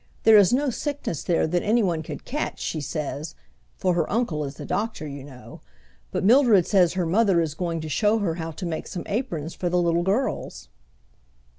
There 0.23 0.35
is 0.39 0.51
no 0.51 0.71
sickness 0.71 1.21
there 1.23 1.45
that 1.45 1.61
anyone 1.61 2.01
could 2.01 2.25
catch, 2.25 2.59
she 2.59 2.81
says 2.81 3.35
(for 3.77 3.93
her 3.93 4.09
uncle 4.11 4.43
is 4.45 4.55
the 4.55 4.65
doctor, 4.65 5.05
you 5.07 5.23
know), 5.23 5.61
but 6.11 6.23
Mildred 6.23 6.65
says 6.65 6.93
her 6.93 7.05
mother 7.05 7.39
is 7.39 7.53
going 7.53 7.81
to 7.81 7.87
show 7.87 8.17
her 8.17 8.33
how 8.41 8.49
to 8.49 8.65
make 8.65 8.87
some 8.87 9.03
aprons 9.05 9.53
for 9.53 9.69
the 9.69 9.77
little 9.79 10.01
girls." 10.01 10.69